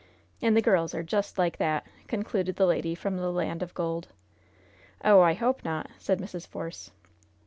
And 0.41 0.57
the 0.57 0.63
girls 0.63 0.95
are 0.95 1.03
just 1.03 1.37
like 1.37 1.57
that!" 1.59 1.85
concluded 2.07 2.55
the 2.55 2.65
lady 2.65 2.95
from 2.95 3.17
the 3.17 3.29
land 3.31 3.61
of 3.61 3.75
gold. 3.75 4.07
"Oh, 5.05 5.21
I 5.21 5.33
hope 5.35 5.63
not," 5.63 5.91
said 5.99 6.17
Mrs. 6.19 6.47
Force. 6.47 6.89